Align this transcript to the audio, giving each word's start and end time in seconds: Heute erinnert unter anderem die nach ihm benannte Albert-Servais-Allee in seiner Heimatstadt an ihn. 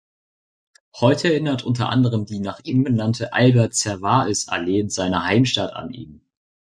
Heute 0.99 1.27
erinnert 1.31 1.61
unter 1.63 1.89
anderem 1.89 2.25
die 2.25 2.39
nach 2.39 2.59
ihm 2.63 2.83
benannte 2.83 3.33
Albert-Servais-Allee 3.33 4.79
in 4.79 4.89
seiner 4.89 5.25
Heimatstadt 5.25 5.73
an 5.73 5.91
ihn. 5.93 6.21